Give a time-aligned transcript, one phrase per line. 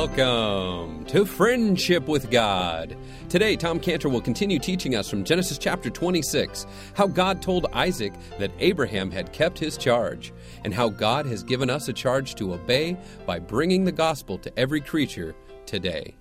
[0.00, 2.96] Welcome to Friendship with God.
[3.28, 8.14] Today, Tom Cantor will continue teaching us from Genesis chapter 26 how God told Isaac
[8.38, 10.32] that Abraham had kept his charge,
[10.64, 12.96] and how God has given us a charge to obey
[13.26, 15.34] by bringing the gospel to every creature
[15.66, 16.16] today.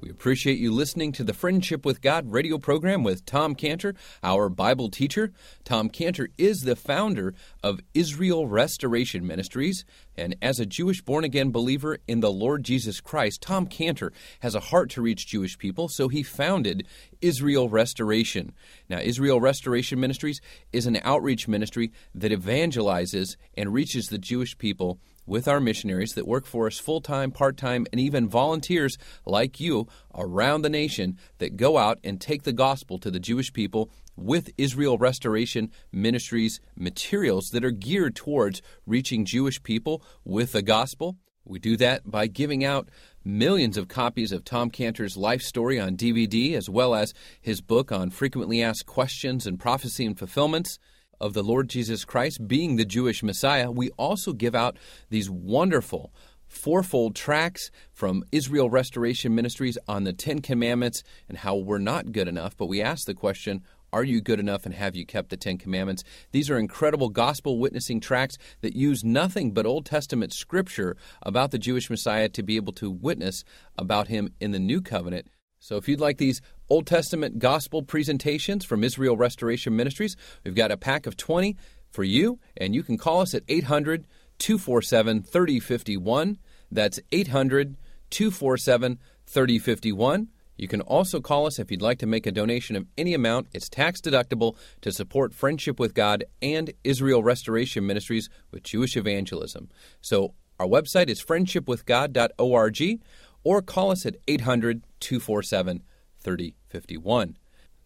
[0.00, 4.48] We appreciate you listening to the Friendship with God radio program with Tom Cantor, our
[4.48, 5.32] Bible teacher.
[5.64, 9.84] Tom Cantor is the founder of Israel Restoration Ministries,
[10.16, 14.54] and as a Jewish born again believer in the Lord Jesus Christ, Tom Cantor has
[14.54, 16.86] a heart to reach Jewish people, so he founded
[17.20, 18.52] Israel Restoration.
[18.88, 20.40] Now, Israel Restoration Ministries
[20.72, 26.26] is an outreach ministry that evangelizes and reaches the Jewish people with our missionaries that
[26.26, 28.96] work for us full time, part time, and even volunteers
[29.26, 33.52] like you around the nation that go out and take the gospel to the Jewish
[33.52, 40.62] people with Israel Restoration Ministries materials that are geared towards reaching Jewish people with the
[40.62, 41.16] gospel.
[41.44, 42.88] We do that by giving out
[43.24, 47.92] millions of copies of Tom Cantor's life story on DVD, as well as his book
[47.92, 50.78] on frequently asked questions and prophecy and fulfillments
[51.20, 54.76] of the Lord Jesus Christ being the Jewish Messiah, we also give out
[55.10, 56.12] these wonderful
[56.46, 62.28] fourfold tracts from Israel Restoration Ministries on the Ten Commandments and how we're not good
[62.28, 62.56] enough.
[62.56, 65.56] But we ask the question are you good enough and have you kept the Ten
[65.56, 66.04] Commandments?
[66.30, 71.58] These are incredible gospel witnessing tracts that use nothing but Old Testament scripture about the
[71.58, 73.44] Jewish Messiah to be able to witness
[73.78, 75.28] about him in the New Covenant.
[75.60, 80.70] So if you'd like these Old Testament gospel presentations from Israel Restoration Ministries, we've got
[80.70, 81.56] a pack of 20
[81.90, 84.06] for you, and you can call us at 800
[84.38, 86.38] 247 3051.
[86.70, 87.76] That's 800
[88.10, 90.28] 247 3051.
[90.56, 93.46] You can also call us if you'd like to make a donation of any amount.
[93.54, 99.68] It's tax deductible to support Friendship with God and Israel Restoration Ministries with Jewish evangelism.
[100.00, 103.00] So our website is friendshipwithgod.org
[103.48, 105.82] or call us at 800 247
[106.20, 107.38] 3051.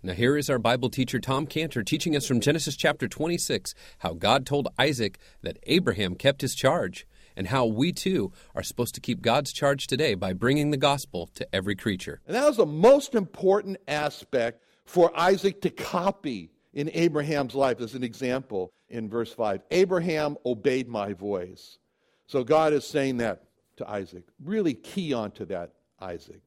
[0.02, 4.14] Now, here is our Bible teacher, Tom Cantor, teaching us from Genesis chapter 26 how
[4.14, 9.00] God told Isaac that Abraham kept his charge, and how we too are supposed to
[9.00, 12.20] keep God's charge today by bringing the gospel to every creature.
[12.26, 17.94] And that was the most important aspect for Isaac to copy in Abraham's life as
[17.94, 19.62] an example in verse 5.
[19.70, 21.78] Abraham obeyed my voice.
[22.26, 23.44] So God is saying that
[23.76, 24.24] to Isaac.
[24.42, 26.42] Really key onto that, Isaac.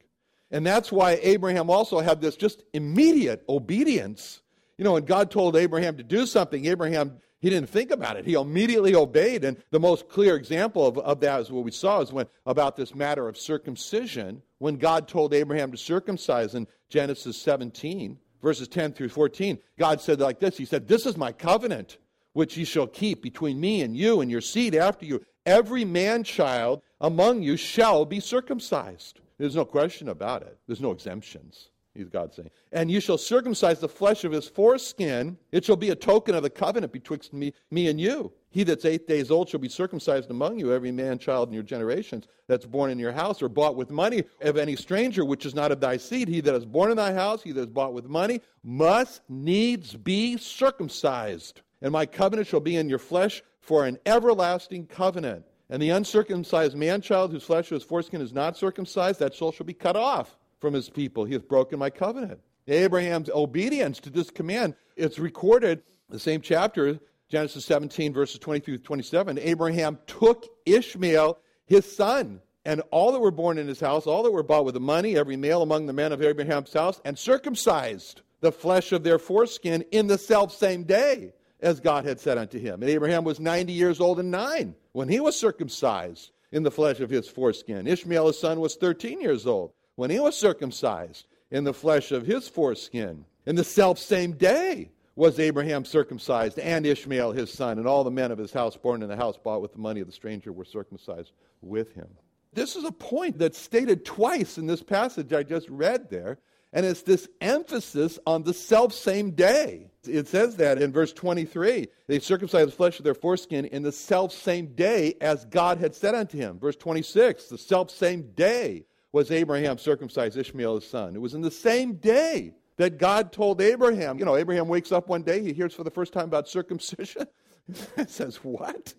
[0.51, 4.41] And that's why Abraham also had this just immediate obedience.
[4.77, 8.25] You know, when God told Abraham to do something, Abraham, he didn't think about it.
[8.25, 9.43] He immediately obeyed.
[9.43, 12.75] And the most clear example of, of that is what we saw is when about
[12.75, 18.93] this matter of circumcision, when God told Abraham to circumcise in Genesis 17, verses 10
[18.93, 19.57] through 14.
[19.77, 21.97] God said like this He said, This is my covenant,
[22.33, 25.21] which ye shall keep between me and you and your seed after you.
[25.45, 29.19] Every man child among you shall be circumcised.
[29.37, 30.57] There's no question about it.
[30.67, 31.69] There's no exemptions.
[31.95, 32.49] He's God saying.
[32.73, 35.37] And you shall circumcise the flesh of his foreskin.
[35.53, 38.33] It shall be a token of the covenant betwixt me, me and you.
[38.49, 41.63] He that's eight days old shall be circumcised among you, every man child in your
[41.63, 45.55] generations that's born in your house or bought with money of any stranger which is
[45.55, 46.27] not of thy seed.
[46.27, 49.95] He that is born in thy house, he that is bought with money, must needs
[49.95, 51.61] be circumcised.
[51.81, 55.45] And my covenant shall be in your flesh for an everlasting covenant.
[55.69, 59.51] And the uncircumcised man child whose flesh or his foreskin is not circumcised, that soul
[59.51, 61.25] shall be cut off from his people.
[61.25, 62.39] He hath broken my covenant.
[62.67, 66.99] Abraham's obedience to this command, it's recorded the same chapter,
[67.29, 69.39] Genesis 17, verses 23 to 27.
[69.39, 74.31] Abraham took Ishmael, his son, and all that were born in his house, all that
[74.31, 78.21] were bought with the money, every male among the men of Abraham's house, and circumcised
[78.41, 81.33] the flesh of their foreskin in the self same day
[81.65, 82.83] as God had said unto him.
[82.83, 86.99] And Abraham was 90 years old and nine when he was circumcised in the flesh
[86.99, 87.87] of his foreskin.
[87.87, 92.27] Ishmael, his son, was 13 years old when he was circumcised in the flesh of
[92.27, 93.25] his foreskin.
[93.47, 98.11] In the self same day was Abraham circumcised, and Ishmael his son, and all the
[98.11, 100.51] men of his house born in the house bought with the money of the stranger
[100.51, 102.09] were circumcised with him.
[102.53, 106.37] This is a point that's stated twice in this passage I just read there,
[106.71, 109.89] and it's this emphasis on the self same day.
[110.07, 111.87] It says that in verse 23.
[112.07, 115.95] They circumcised the flesh of their foreskin in the self same day as God had
[115.95, 116.59] said unto him.
[116.59, 121.15] Verse 26, the self same day was Abraham circumcised Ishmael his son.
[121.15, 124.19] It was in the same day that God told Abraham.
[124.19, 127.27] You know, Abraham wakes up one day, he hears for the first time about circumcision.
[127.95, 128.93] he says, What?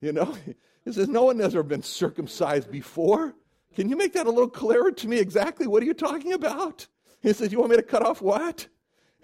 [0.00, 0.36] You know,
[0.84, 3.34] he says, No one has ever been circumcised before.
[3.74, 5.66] Can you make that a little clearer to me exactly?
[5.66, 6.86] What are you talking about?
[7.20, 8.68] He says, You want me to cut off what?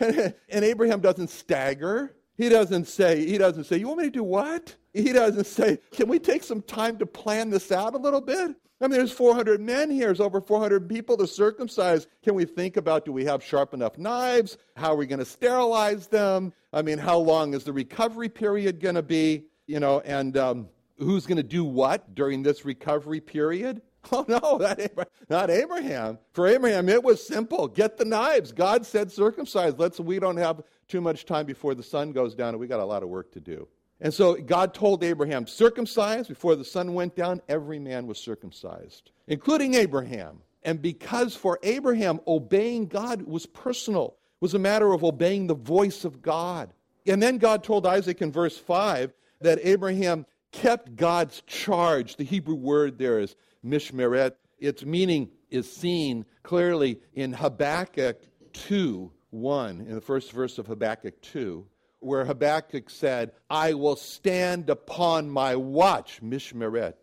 [0.49, 2.15] And, Abraham doesn't stagger.
[2.37, 4.75] He doesn't say, he doesn't say, you want me to do what?
[4.93, 8.57] He doesn't say, can we take some time to plan this out a little bit?
[8.81, 10.07] I mean, there's 400 men here.
[10.07, 12.07] There's over 400 people to circumcise.
[12.23, 14.59] Can we think about do we have sharp enough knives?
[14.77, 16.53] How are we going to sterilize them?
[16.73, 19.45] I mean, how long is the recovery period going to be?
[19.67, 20.69] You know, and um,
[20.99, 23.81] who's going to do what during this recovery period?
[24.13, 26.19] Oh, no, that, not Abraham.
[26.33, 28.53] For Abraham, it was simple get the knives.
[28.53, 29.75] God said circumcise.
[29.77, 32.81] Let's, we don't have too much time before the sun goes down, and we got
[32.81, 33.67] a lot of work to do.
[34.01, 36.29] And so God told Abraham, circumcise.
[36.29, 40.41] Before the sun went down, every man was circumcised, including Abraham.
[40.63, 46.05] And because for Abraham, obeying God was personal, was a matter of obeying the voice
[46.05, 46.73] of God.
[47.07, 52.17] And then God told Isaac in verse 5 that Abraham kept God's charge.
[52.17, 54.33] The Hebrew word there is mishmeret.
[54.59, 58.21] Its meaning is seen clearly in Habakkuk
[58.53, 61.67] 2 1, in the first verse of Habakkuk 2
[62.05, 66.95] where Habakkuk said, I will stand upon my watch, Mishmeret,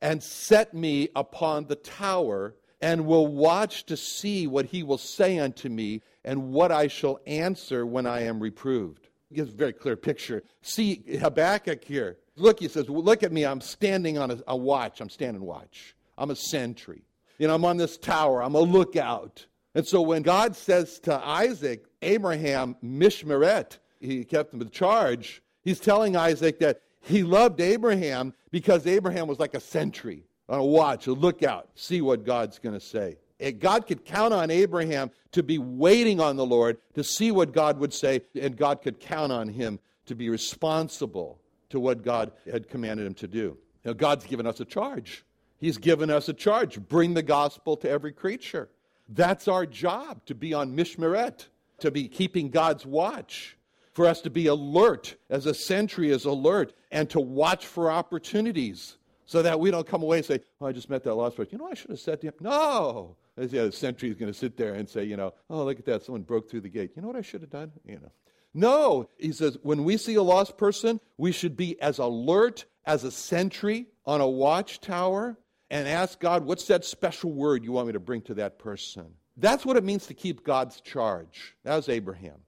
[0.00, 5.38] and set me upon the tower, and will watch to see what he will say
[5.38, 9.08] unto me, and what I shall answer when I am reproved.
[9.28, 10.44] He gives a very clear picture.
[10.62, 12.18] See Habakkuk here.
[12.36, 13.44] Look, he says, Look at me.
[13.44, 15.00] I'm standing on a, a watch.
[15.00, 15.94] I'm standing watch.
[16.18, 17.02] I'm a sentry.
[17.38, 18.42] You know, I'm on this tower.
[18.42, 19.46] I'm a lookout.
[19.74, 25.80] And so when God says to Isaac, Abraham, Mishmeret, he kept him in charge, he's
[25.80, 31.06] telling Isaac that he loved Abraham because Abraham was like a sentry on a watch,
[31.06, 33.18] a lookout, see what God's going to say.
[33.58, 37.78] God could count on Abraham to be waiting on the Lord to see what God
[37.78, 41.40] would say, and God could count on him to be responsible
[41.74, 43.58] to what God had commanded him to do.
[43.84, 45.24] Now, God's given us a charge.
[45.58, 48.68] He's given us a charge bring the gospel to every creature.
[49.08, 51.48] That's our job, to be on Mishmeret,
[51.80, 53.58] to be keeping God's watch
[53.92, 58.96] for us to be alert, as a sentry is alert, and to watch for opportunities
[59.26, 61.50] so that we don't come away and say, Oh, I just met that lost person.
[61.52, 63.16] You know, I should have said to him, No.
[63.36, 66.04] The sentry is going to sit there and say, You know, oh, look at that.
[66.04, 66.92] Someone broke through the gate.
[66.94, 67.72] You know what I should have done?
[67.84, 68.12] You know.
[68.54, 73.02] No, he says, when we see a lost person, we should be as alert as
[73.02, 75.36] a sentry on a watchtower
[75.70, 79.06] and ask God, what's that special word you want me to bring to that person?
[79.36, 81.56] That's what it means to keep God's charge.
[81.64, 82.38] That was Abraham.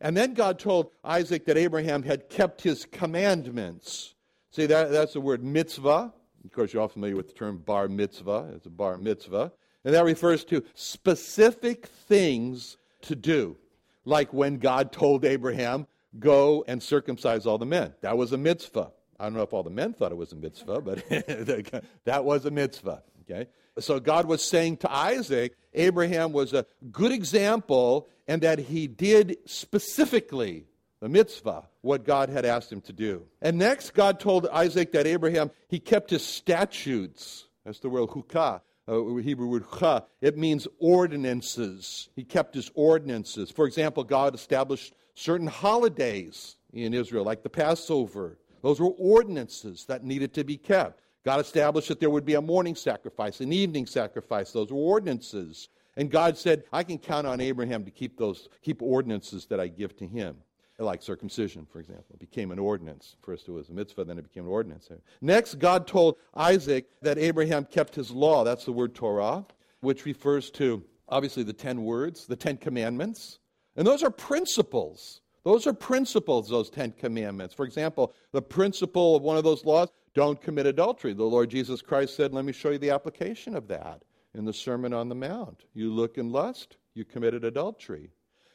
[0.00, 4.14] And then God told Isaac that Abraham had kept his commandments.
[4.50, 6.12] See, that, that's the word mitzvah.
[6.42, 8.52] Of course, you're all familiar with the term bar mitzvah.
[8.56, 9.52] It's a bar mitzvah.
[9.84, 13.56] And that refers to specific things to do.
[14.04, 15.86] Like when God told Abraham,
[16.18, 17.94] go and circumcise all the men.
[18.00, 18.90] That was a mitzvah.
[19.18, 21.06] I don't know if all the men thought it was a mitzvah, but
[22.04, 23.02] that was a mitzvah.
[23.22, 23.48] Okay?
[23.78, 29.36] So God was saying to Isaac, Abraham was a good example and that he did
[29.44, 30.66] specifically
[31.00, 33.24] the mitzvah, what God had asked him to do.
[33.40, 37.46] And next, God told Isaac that Abraham, he kept his statutes.
[37.64, 40.02] That's the word hukah, uh, Hebrew word cha.
[40.20, 42.08] It means ordinances.
[42.16, 43.50] He kept his ordinances.
[43.50, 48.38] For example, God established certain holidays in Israel, like the Passover.
[48.62, 51.00] Those were ordinances that needed to be kept.
[51.24, 54.52] God established that there would be a morning sacrifice, an evening sacrifice.
[54.52, 55.68] Those were ordinances.
[55.96, 59.68] And God said, I can count on Abraham to keep those, keep ordinances that I
[59.68, 60.36] give to him.
[60.80, 62.06] Like circumcision, for example.
[62.14, 63.16] It became an ordinance.
[63.22, 64.88] First it was a mitzvah, then it became an ordinance.
[65.20, 68.44] Next, God told Isaac that Abraham kept his law.
[68.44, 69.44] That's the word Torah,
[69.80, 73.40] which refers to, obviously, the ten words, the ten commandments.
[73.76, 75.20] And those are principles.
[75.44, 77.54] Those are principles, those Ten Commandments.
[77.54, 81.14] For example, the principle of one of those laws don't commit adultery.
[81.14, 84.02] The Lord Jesus Christ said, Let me show you the application of that
[84.34, 85.64] in the Sermon on the Mount.
[85.72, 88.10] You look in lust, you committed adultery.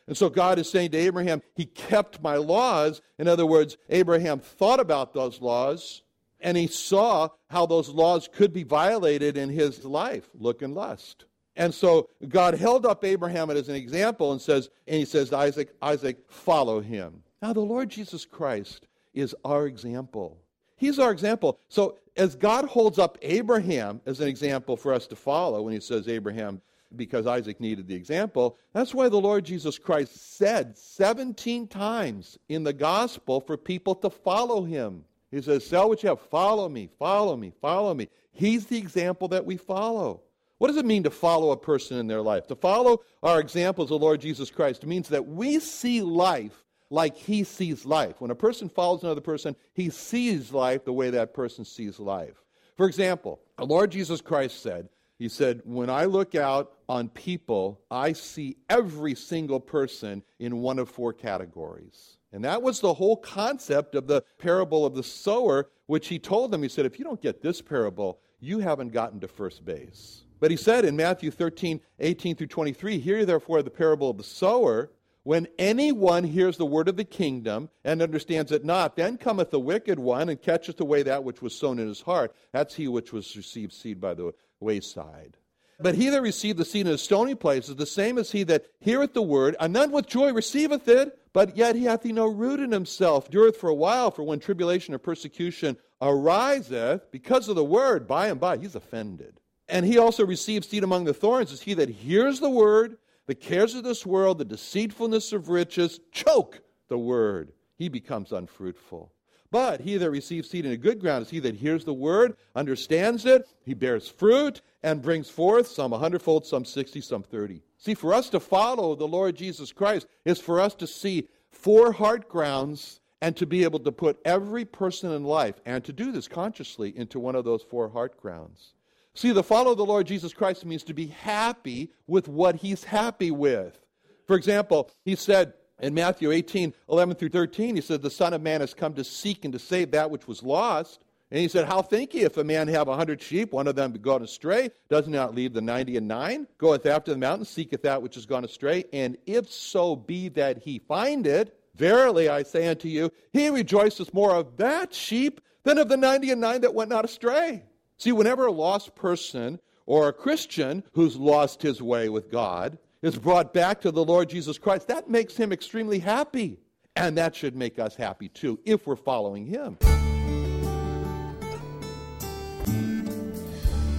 [0.07, 3.01] And so God is saying to Abraham, He kept my laws.
[3.17, 6.03] In other words, Abraham thought about those laws
[6.45, 10.29] and he saw how those laws could be violated in his life.
[10.35, 11.25] Look in lust.
[11.55, 15.73] And so God held up Abraham as an example and says, and he says, Isaac,
[15.81, 17.23] Isaac, follow him.
[17.41, 20.37] Now the Lord Jesus Christ is our example.
[20.75, 21.59] He's our example.
[21.69, 25.81] So, as God holds up Abraham as an example for us to follow, when he
[25.81, 26.61] says Abraham,
[26.97, 32.63] because Isaac needed the example, that's why the Lord Jesus Christ said 17 times in
[32.63, 35.03] the gospel for people to follow him.
[35.31, 38.09] He says, Sell what you have, follow me, follow me, follow me.
[38.31, 40.21] He's the example that we follow.
[40.57, 42.47] What does it mean to follow a person in their life?
[42.47, 47.15] To follow our examples of the Lord Jesus Christ means that we see life like
[47.15, 48.21] he sees life.
[48.21, 52.41] When a person follows another person, he sees life the way that person sees life.
[52.77, 57.81] For example, the Lord Jesus Christ said, He said, When I look out on people,
[57.89, 62.17] I see every single person in one of four categories.
[62.33, 66.51] And that was the whole concept of the parable of the sower, which he told
[66.51, 66.63] them.
[66.63, 70.23] He said, If you don't get this parable, you haven't gotten to first base.
[70.41, 74.23] But he said in Matthew 13, 18 through 23, Hear therefore the parable of the
[74.23, 74.91] sower.
[75.23, 79.59] When anyone hears the word of the kingdom and understands it not, then cometh the
[79.59, 82.35] wicked one and catcheth away that which was sown in his heart.
[82.51, 84.33] That's he which was received seed by the
[84.65, 85.37] wayside.
[85.79, 88.43] But he that received the seed in a stony place is the same as he
[88.43, 92.27] that heareth the word, and none with joy receiveth it, but yet he hath no
[92.27, 97.55] root in himself, dureth for a while, for when tribulation or persecution ariseth, because of
[97.55, 99.39] the word, by and by he's offended.
[99.67, 103.35] And he also receives seed among the thorns, is he that hears the word, the
[103.35, 107.51] cares of this world, the deceitfulness of riches, choke the word.
[107.77, 109.11] He becomes unfruitful.
[109.51, 112.35] But he that receives seed in a good ground is he that hears the word,
[112.55, 117.61] understands it, he bears fruit, and brings forth some a hundredfold, some sixty, some thirty.
[117.77, 121.91] See, for us to follow the Lord Jesus Christ is for us to see four
[121.91, 126.11] heart grounds and to be able to put every person in life, and to do
[126.11, 128.73] this consciously, into one of those four heart grounds.
[129.13, 133.31] See, to follow the Lord Jesus Christ means to be happy with what he's happy
[133.31, 133.79] with.
[134.27, 138.41] For example, he said, in Matthew 18, 11 through 13, he said, The Son of
[138.41, 141.03] Man has come to seek and to save that which was lost.
[141.31, 143.75] And he said, How think ye if a man have a hundred sheep, one of
[143.75, 147.45] them be gone astray, does not leave the ninety and nine, goeth after the mountain,
[147.45, 152.29] seeketh that which is gone astray, and if so be that he find it, verily
[152.29, 156.39] I say unto you, he rejoiceth more of that sheep than of the ninety and
[156.39, 157.63] nine that went not astray.
[157.97, 163.19] See, whenever a lost person or a Christian who's lost his way with God is
[163.19, 166.59] brought back to the Lord Jesus Christ, that makes him extremely happy.
[166.95, 169.77] And that should make us happy too if we're following him.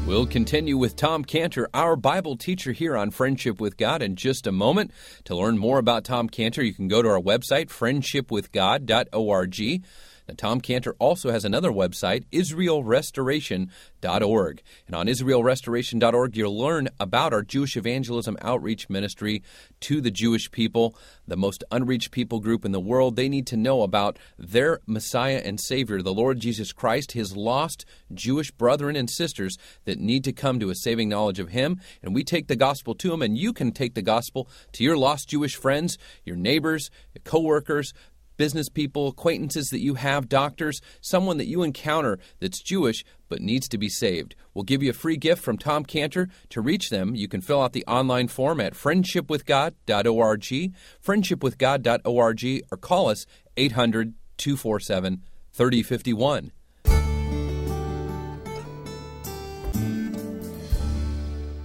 [0.07, 4.47] We'll continue with Tom Cantor, our Bible teacher here on Friendship with God, in just
[4.47, 4.93] a moment.
[5.25, 9.85] To learn more about Tom Cantor, you can go to our website, friendshipwithgod.org.
[10.29, 14.63] Now, Tom Cantor also has another website, IsraelRestoration.org.
[14.87, 19.45] And on IsraelRestoration.org, you'll learn about our Jewish evangelism outreach ministry
[19.81, 23.15] to the Jewish people, the most unreached people group in the world.
[23.17, 27.85] They need to know about their Messiah and Savior, the Lord Jesus Christ, his lost
[28.13, 31.81] Jewish brethren and sisters that need to come to a saving knowledge of him.
[32.03, 34.97] And we take the gospel to them, and you can take the gospel to your
[34.97, 37.93] lost Jewish friends, your neighbors, your coworkers,
[38.37, 43.69] business people, acquaintances that you have, doctors, someone that you encounter that's Jewish but needs
[43.69, 44.35] to be saved.
[44.55, 46.29] We'll give you a free gift from Tom Cantor.
[46.51, 50.75] To reach them, you can fill out the online form at friendshipwithgod.org,
[51.05, 53.27] friendshipwithgod.org, or call us
[53.57, 56.53] 800 247 3051.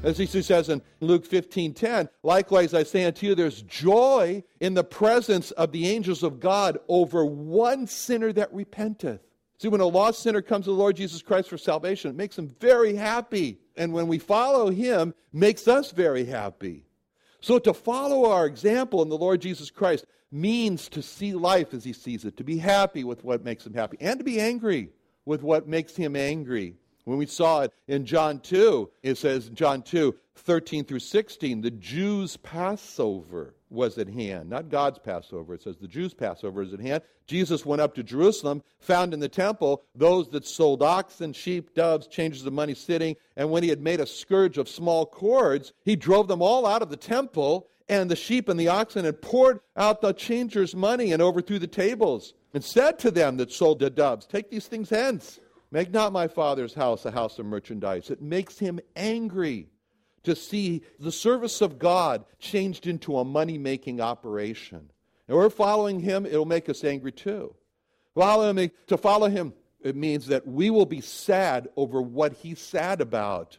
[0.04, 4.74] As he says in Luke 15 10, likewise I say unto you, there's joy in
[4.74, 9.22] the presence of the angels of God over one sinner that repenteth.
[9.60, 12.36] See, when a lost sinner comes to the Lord Jesus Christ for salvation, it makes
[12.36, 13.60] him very happy.
[13.78, 16.84] And when we follow him, makes us very happy.
[17.42, 21.84] So to follow our example in the Lord Jesus Christ means to see life as
[21.84, 24.90] he sees it, to be happy with what makes him happy, and to be angry
[25.26, 26.76] with what makes him angry.
[27.06, 31.62] When we saw it in John 2, it says in John 2, 13 through 16,
[31.62, 34.50] the Jews' Passover was at hand.
[34.50, 35.54] Not God's Passover.
[35.54, 37.04] It says the Jews' Passover is at hand.
[37.26, 42.08] Jesus went up to Jerusalem, found in the temple those that sold oxen, sheep, doves,
[42.08, 43.16] changes of money sitting.
[43.38, 46.82] And when he had made a scourge of small cords, he drove them all out
[46.82, 51.12] of the temple and the sheep and the oxen and poured out the changers' money
[51.12, 54.90] and overthrew the tables and said to them that sold the doves, Take these things
[54.90, 55.41] hence.
[55.72, 58.10] Make not my father's house a house of merchandise.
[58.10, 59.70] It makes him angry
[60.24, 64.92] to see the service of God changed into a money making operation.
[65.28, 67.56] And we're following him, it'll make us angry too.
[68.14, 72.60] Follow him, to follow him, it means that we will be sad over what he's
[72.60, 73.58] sad about.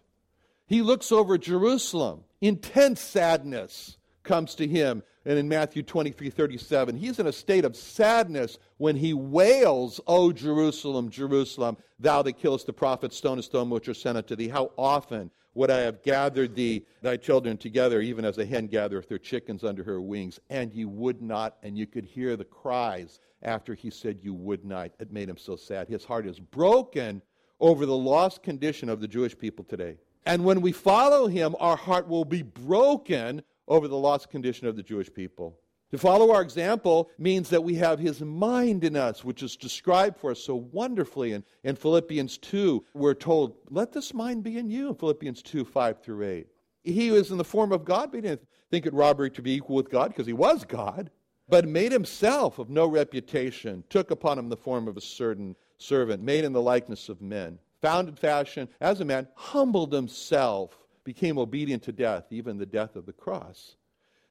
[0.66, 5.02] He looks over Jerusalem, intense sadness comes to him.
[5.25, 10.33] And in Matthew 23 37, he's in a state of sadness when he wails, O
[10.33, 14.49] Jerusalem, Jerusalem, thou that killest the prophets, stonest stone which are sent unto thee.
[14.49, 19.09] How often would I have gathered thee, thy children together, even as a hen gathereth
[19.11, 23.21] her chickens under her wings, and ye would not, and you could hear the cries
[23.43, 24.93] after he said, You would not.
[24.99, 25.88] It made him so sad.
[25.88, 27.23] His heart is broken
[27.61, 29.99] over the lost condition of the Jewish people today.
[30.25, 34.76] And when we follow him, our heart will be broken over the lost condition of
[34.76, 35.59] the Jewish people.
[35.93, 40.19] To follow our example means that we have his mind in us, which is described
[40.19, 42.85] for us so wonderfully in, in Philippians 2.
[42.95, 46.47] We're told, let this mind be in you, Philippians 2 5 through 8.
[46.85, 49.55] He was in the form of God, but he didn't think it robbery to be
[49.55, 51.11] equal with God because he was God.
[51.49, 56.23] but made himself of no reputation, took upon him the form of a certain servant,
[56.23, 61.38] made in the likeness of men, found in fashion as a man, humbled himself, became
[61.38, 63.76] obedient to death, even the death of the cross.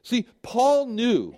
[0.04, 1.36] See, Paul knew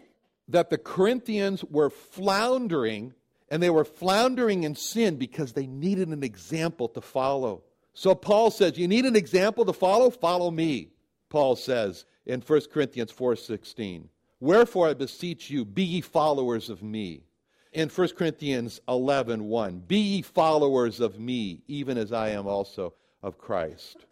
[0.47, 3.13] that the Corinthians were floundering,
[3.49, 7.63] and they were floundering in sin because they needed an example to follow.
[7.93, 10.09] So Paul says, You need an example to follow?
[10.09, 10.89] Follow me,
[11.29, 14.09] Paul says in 1 Corinthians 4:16.
[14.39, 17.23] Wherefore I beseech you, be ye followers of me.
[17.71, 22.93] In 1 Corinthians 11, 1, be ye followers of me, even as I am also
[23.21, 24.05] of Christ.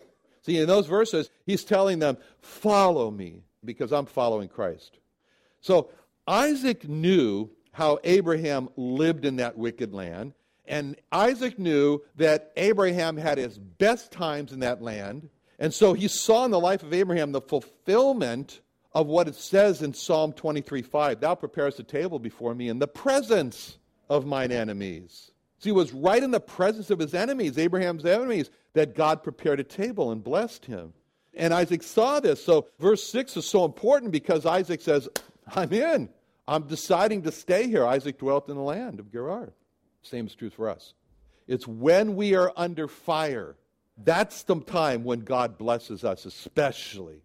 [0.43, 4.97] See, in those verses, he's telling them, follow me, because I'm following Christ.
[5.61, 5.89] So
[6.27, 10.33] Isaac knew how Abraham lived in that wicked land,
[10.65, 15.29] and Isaac knew that Abraham had his best times in that land.
[15.59, 18.61] And so he saw in the life of Abraham the fulfillment
[18.93, 22.79] of what it says in Psalm 23 5 Thou preparest a table before me in
[22.79, 23.77] the presence
[24.09, 25.31] of mine enemies.
[25.59, 29.59] See, he was right in the presence of his enemies, Abraham's enemies, that God prepared
[29.59, 30.93] a table and blessed him.
[31.33, 32.43] And Isaac saw this.
[32.43, 35.07] So, verse 6 is so important because Isaac says,
[35.55, 36.09] I'm in.
[36.47, 37.85] I'm deciding to stay here.
[37.85, 39.53] Isaac dwelt in the land of Gerar.
[40.01, 40.93] Same is true for us.
[41.47, 43.55] It's when we are under fire.
[43.97, 47.21] That's the time when God blesses us, especially.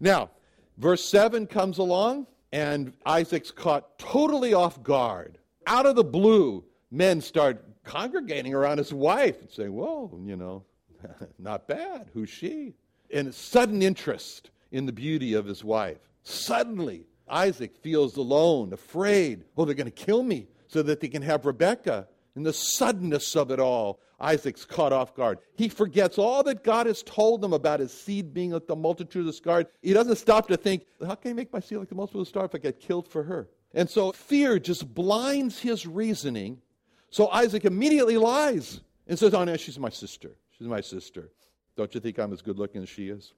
[0.00, 0.30] Now,
[0.78, 5.38] verse 7 comes along, and Isaac's caught totally off guard.
[5.66, 10.64] Out of the blue, men start congregating around his wife and saying, Whoa, you know,
[11.38, 12.10] not bad.
[12.12, 12.74] Who's she?
[13.12, 15.98] And sudden interest in the beauty of his wife.
[16.22, 19.44] Suddenly, Isaac feels alone, afraid.
[19.56, 22.08] Oh, they're going to kill me so that they can have Rebekah.
[22.36, 25.38] In the suddenness of it all, Isaac's caught off guard.
[25.56, 29.20] He forgets all that God has told him about his seed being like the multitude
[29.20, 29.64] of the stars.
[29.82, 32.26] He doesn't stop to think, how can I make my seed like the multitude of
[32.26, 33.48] the stars if I get killed for her?
[33.74, 36.60] And so fear just blinds his reasoning.
[37.10, 40.30] So Isaac immediately lies and says, Oh, no, she's my sister.
[40.56, 41.30] She's my sister.
[41.76, 43.32] Don't you think I'm as good looking as she is?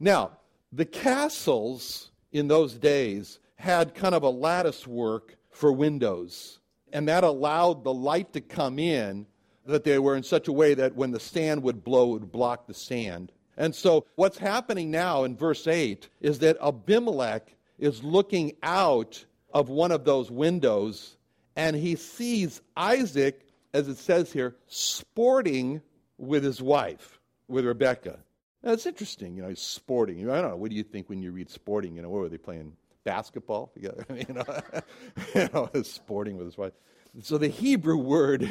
[0.00, 0.32] Now,
[0.72, 6.58] the castles in those days had kind of a lattice work for windows
[6.92, 9.26] and that allowed the light to come in
[9.66, 12.32] that they were in such a way that when the sand would blow, it would
[12.32, 13.32] block the sand.
[13.56, 19.68] And so, what's happening now in verse 8 is that Abimelech is looking out of
[19.68, 21.16] one of those windows
[21.58, 25.82] and he sees Isaac, as it says here, sporting
[26.16, 27.18] with his wife,
[27.48, 28.18] with Rebecca.
[28.62, 30.30] Now, it's interesting, you know, he's sporting.
[30.30, 31.96] I don't know, what do you think when you read sporting?
[31.96, 32.72] You know, what were they playing?
[33.08, 34.44] basketball together, you know,
[35.34, 36.74] you know, sporting with his wife.
[37.22, 38.46] So the Hebrew word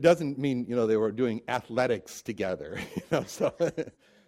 [0.00, 2.76] doesn't mean, you know, they were doing athletics together.
[2.96, 3.54] You know, so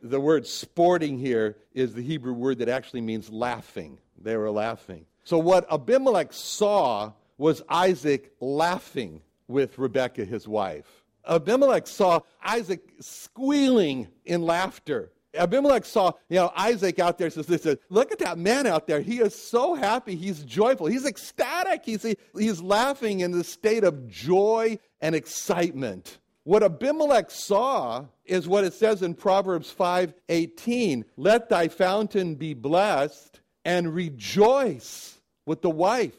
[0.00, 3.98] the word sporting here is the Hebrew word that actually means laughing.
[4.20, 5.06] They were laughing.
[5.24, 7.12] So what Abimelech saw
[7.42, 11.04] was Isaac laughing with Rebekah, his wife.
[11.26, 17.30] Abimelech saw Isaac squealing in laughter Abimelech saw, you know, Isaac out there.
[17.30, 19.00] Says, says, "Look at that man out there.
[19.00, 20.14] He is so happy.
[20.14, 20.86] He's joyful.
[20.86, 21.82] He's ecstatic.
[21.84, 22.02] He's
[22.36, 28.74] he's laughing in the state of joy and excitement." What Abimelech saw is what it
[28.74, 36.18] says in Proverbs 5:18, "Let thy fountain be blessed and rejoice with the wife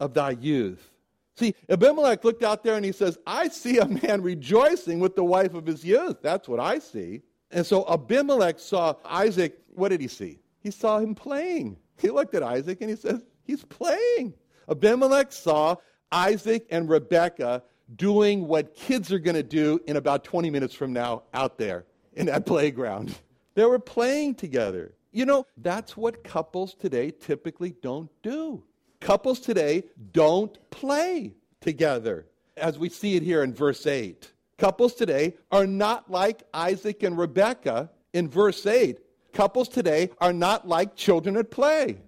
[0.00, 0.90] of thy youth."
[1.34, 5.24] See, Abimelech looked out there and he says, "I see a man rejoicing with the
[5.24, 6.18] wife of his youth.
[6.22, 9.58] That's what I see." And so Abimelech saw Isaac.
[9.74, 10.40] What did he see?
[10.60, 11.76] He saw him playing.
[11.98, 14.34] He looked at Isaac and he says, He's playing.
[14.68, 15.76] Abimelech saw
[16.10, 17.62] Isaac and Rebekah
[17.94, 21.84] doing what kids are going to do in about 20 minutes from now out there
[22.14, 23.14] in that playground.
[23.54, 24.94] They were playing together.
[25.12, 28.64] You know, that's what couples today typically don't do.
[29.00, 34.32] Couples today don't play together, as we see it here in verse 8.
[34.58, 38.98] Couples today are not like Isaac and Rebekah in verse 8.
[39.32, 41.98] Couples today are not like children at play.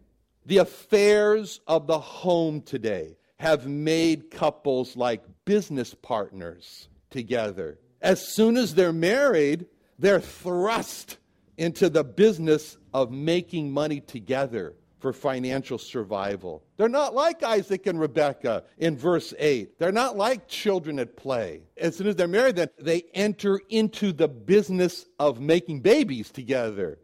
[0.46, 7.79] The affairs of the home today have made couples like business partners together.
[8.01, 9.66] As soon as they're married,
[9.98, 11.18] they're thrust
[11.59, 16.62] into the business of making money together for financial survival.
[16.76, 19.78] They're not like Isaac and Rebekah in verse 8.
[19.78, 21.62] They're not like children at play.
[21.76, 26.98] As soon as they're married, then they enter into the business of making babies together.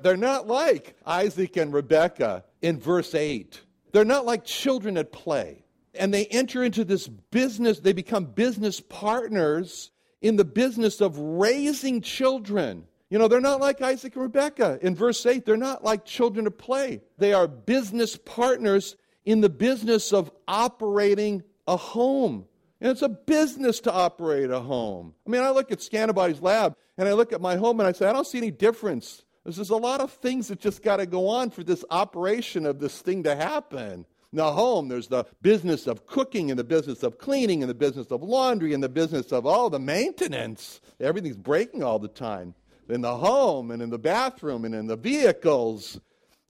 [0.00, 3.60] They're not like Isaac and Rebekah in verse 8.
[3.92, 5.64] They're not like children at play.
[5.94, 9.90] And they enter into this business, they become business partners
[10.22, 14.78] in the business of raising children you know, they're not like Isaac and Rebekah.
[14.82, 17.02] In verse 8, they're not like children of play.
[17.18, 22.46] They are business partners in the business of operating a home.
[22.80, 25.14] And it's a business to operate a home.
[25.26, 27.92] I mean, I look at Scantibodies lab and I look at my home and I
[27.92, 29.24] say, I don't see any difference.
[29.44, 32.64] There's just a lot of things that just got to go on for this operation
[32.64, 34.06] of this thing to happen.
[34.32, 37.74] In the home, there's the business of cooking and the business of cleaning and the
[37.74, 40.80] business of laundry and the business of all the maintenance.
[41.00, 42.54] Everything's breaking all the time.
[42.90, 46.00] In the home and in the bathroom and in the vehicles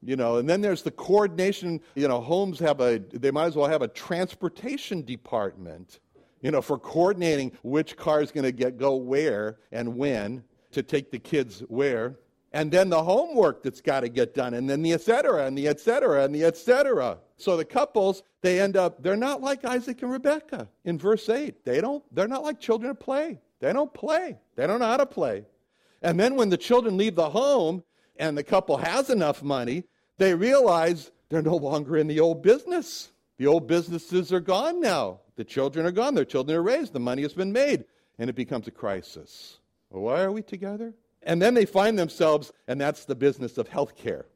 [0.03, 3.57] you know and then there's the coordination you know homes have a they might as
[3.57, 6.01] well have a transportation department
[6.41, 10.83] you know for coordinating which car is going to get go where and when to
[10.83, 12.17] take the kids where.
[12.53, 15.57] And then the homework that's got to get done and then the et cetera and
[15.57, 17.19] the et cetera and the et cetera.
[17.37, 21.65] So the couples they end up they're not like isaac and rebecca in verse 8
[21.65, 23.41] they don't they're not like children of play.
[23.61, 24.39] They don't play.
[24.57, 25.45] They don't know how to play
[26.03, 27.85] and then when the children leave the home
[28.17, 29.85] and the couple has enough money,
[30.19, 33.13] they realize they're no longer in the old business.
[33.39, 35.21] The old businesses are gone now.
[35.37, 36.15] The children are gone.
[36.15, 36.93] Their children are raised.
[36.93, 37.85] The money has been made.
[38.19, 39.59] And it becomes a crisis.
[39.89, 40.93] Why are we together?
[41.23, 44.27] And then they find themselves, and that's the business of health care.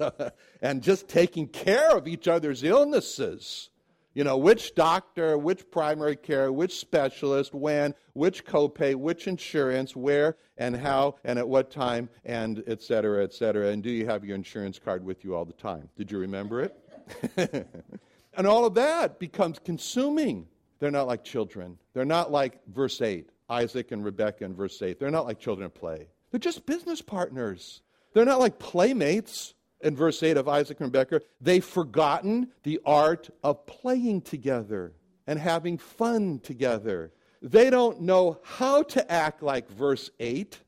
[0.00, 0.30] Uh,
[0.62, 3.70] and just taking care of each other's illnesses.
[4.18, 10.36] You know, which doctor, which primary care, which specialist, when, which copay, which insurance, where
[10.56, 13.68] and how and at what time, and et cetera, et cetera.
[13.68, 15.88] And do you have your insurance card with you all the time?
[15.96, 17.68] Did you remember it?
[18.36, 20.48] and all of that becomes consuming.
[20.80, 21.78] They're not like children.
[21.94, 24.98] They're not like verse 8, Isaac and Rebekah in verse 8.
[24.98, 26.08] They're not like children at play.
[26.32, 27.82] They're just business partners.
[28.14, 33.30] They're not like playmates in verse 8 of Isaac and Rebekah, they've forgotten the art
[33.42, 34.92] of playing together
[35.26, 37.12] and having fun together.
[37.42, 40.58] They don't know how to act like verse 8.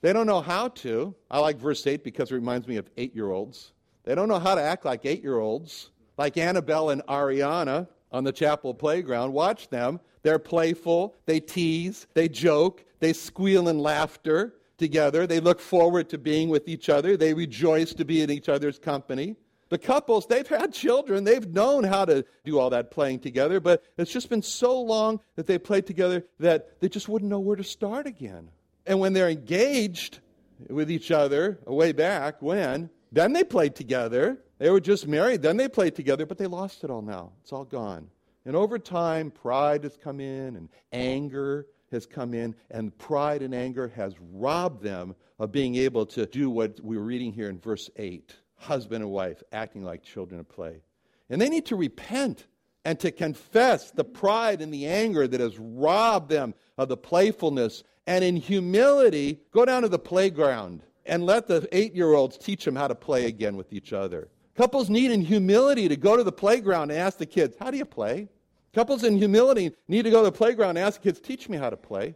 [0.00, 1.14] They don't know how to.
[1.30, 3.72] I like verse 8 because it reminds me of eight year olds.
[4.04, 8.24] They don't know how to act like eight year olds, like Annabelle and Ariana on
[8.24, 9.32] the chapel playground.
[9.32, 10.00] Watch them.
[10.22, 15.26] They're playful, they tease, they joke, they squeal in laughter together.
[15.26, 17.16] They look forward to being with each other.
[17.16, 19.36] They rejoice to be in each other's company.
[19.68, 21.24] The couples, they've had children.
[21.24, 25.20] They've known how to do all that playing together, but it's just been so long
[25.34, 28.48] that they played together that they just wouldn't know where to start again.
[28.86, 30.20] And when they're engaged
[30.68, 34.38] with each other, way back when, then they played together.
[34.58, 37.32] They were just married, then they played together, but they lost it all now.
[37.42, 38.08] It's all gone.
[38.44, 43.54] And over time, pride has come in, and anger, has come in, and pride and
[43.54, 47.58] anger has robbed them of being able to do what we are reading here in
[47.58, 50.80] verse 8 husband and wife acting like children at play.
[51.28, 52.46] And they need to repent
[52.84, 57.82] and to confess the pride and the anger that has robbed them of the playfulness.
[58.06, 62.64] And in humility, go down to the playground and let the eight year olds teach
[62.64, 64.28] them how to play again with each other.
[64.56, 67.76] Couples need in humility to go to the playground and ask the kids, How do
[67.76, 68.28] you play?
[68.76, 71.70] Couples in humility need to go to the playground and ask kids, teach me how
[71.70, 72.14] to play.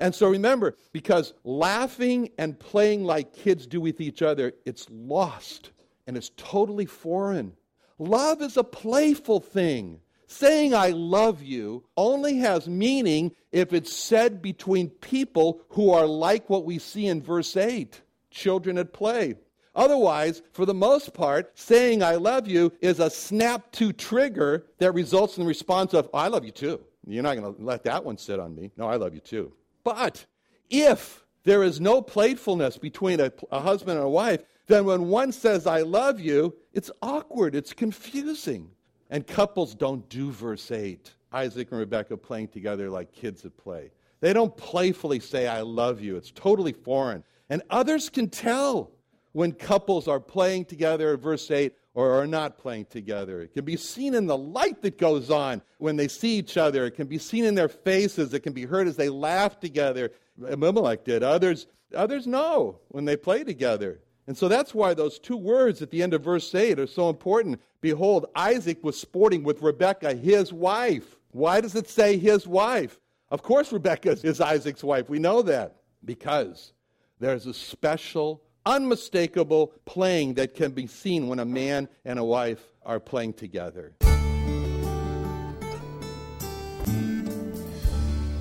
[0.00, 5.70] And so remember, because laughing and playing like kids do with each other, it's lost
[6.08, 7.52] and it's totally foreign.
[8.00, 10.00] Love is a playful thing.
[10.26, 16.50] Saying I love you only has meaning if it's said between people who are like
[16.50, 19.36] what we see in verse 8 children at play.
[19.74, 24.92] Otherwise, for the most part, saying I love you is a snap to trigger that
[24.92, 26.80] results in the response of, oh, I love you too.
[27.06, 28.70] You're not going to let that one sit on me.
[28.76, 29.52] No, I love you too.
[29.82, 30.24] But
[30.70, 35.32] if there is no playfulness between a, a husband and a wife, then when one
[35.32, 38.70] says, I love you, it's awkward, it's confusing.
[39.10, 41.12] And couples don't do verse 8.
[41.32, 43.90] Isaac and Rebecca playing together like kids at play.
[44.20, 46.16] They don't playfully say, I love you.
[46.16, 47.24] It's totally foreign.
[47.50, 48.92] And others can tell
[49.32, 53.42] when couples are playing together, verse 8, or are not playing together.
[53.42, 56.86] It can be seen in the light that goes on when they see each other.
[56.86, 58.32] It can be seen in their faces.
[58.32, 60.12] It can be heard as they laugh together.
[60.50, 61.22] Abimelech did.
[61.22, 64.00] Others, others know when they play together.
[64.26, 67.10] And so that's why those two words at the end of verse 8 are so
[67.10, 67.60] important.
[67.80, 71.16] Behold, Isaac was sporting with Rebekah, his wife.
[71.32, 73.00] Why does it say his wife?
[73.30, 75.08] Of course, Rebekah is Isaac's wife.
[75.08, 76.72] We know that because
[77.18, 82.62] there's a special unmistakable playing that can be seen when a man and a wife
[82.84, 83.92] are playing together.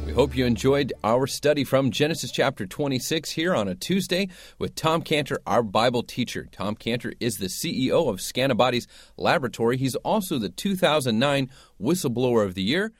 [0.06, 4.28] We hope you enjoyed our study from Genesis chapter 26 here on a Tuesday
[4.60, 6.50] with Tom Cantor, our Bible teacher.
[6.52, 9.78] Tom Cantor is the CEO of Scantibodies Laboratory.
[9.78, 12.92] He's also the 2009 Whistleblower of the Year.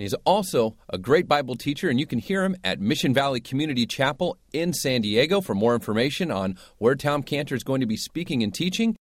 [0.00, 3.38] And he's also a great Bible teacher, and you can hear him at Mission Valley
[3.38, 5.42] Community Chapel in San Diego.
[5.42, 8.96] For more information on where Tom Cantor is going to be speaking and teaching,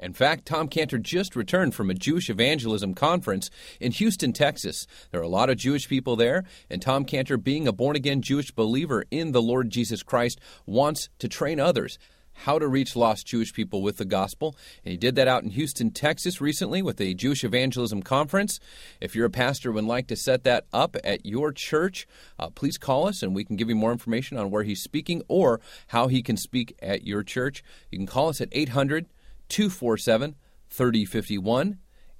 [0.00, 4.88] In fact, Tom Cantor just returned from a Jewish evangelism conference in Houston, Texas.
[5.12, 8.20] There are a lot of Jewish people there, and Tom Cantor, being a born again
[8.20, 11.96] Jewish believer in the Lord Jesus Christ, wants to train others
[12.44, 14.56] how to reach lost Jewish people with the gospel.
[14.84, 18.60] And he did that out in Houston, Texas recently with a Jewish evangelism conference.
[19.00, 22.06] If you're a pastor and would like to set that up at your church,
[22.38, 25.22] uh, please call us and we can give you more information on where he's speaking
[25.28, 27.62] or how he can speak at your church.
[27.90, 29.06] You can call us at 800
[29.48, 30.36] 247
[30.70, 31.78] 3051.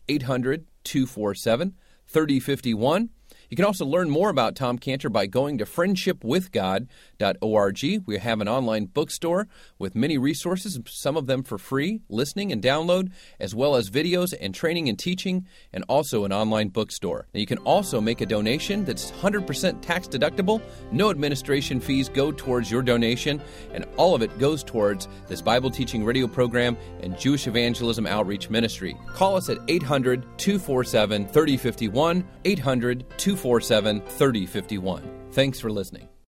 [0.09, 1.75] 800 247
[2.07, 3.11] 3051.
[3.51, 8.03] You can also learn more about Tom Cantor by going to friendshipwithgod.org.
[8.07, 12.63] We have an online bookstore with many resources, some of them for free, listening and
[12.63, 13.11] download,
[13.41, 17.27] as well as videos and training and teaching, and also an online bookstore.
[17.35, 20.63] Now, you can also make a donation that's 100% tax deductible.
[20.93, 23.43] No administration fees go towards your donation,
[23.75, 28.49] and all of it goes towards this Bible teaching radio program and Jewish evangelism outreach
[28.49, 28.97] ministry.
[29.09, 33.05] Call us at 800 247 3051, 800
[33.40, 35.03] 247 3051.
[35.33, 36.10] Thanks for listening.